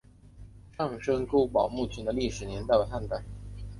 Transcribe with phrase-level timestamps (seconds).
[0.75, 3.21] 上深沟堡墓群的历史年代为汉代。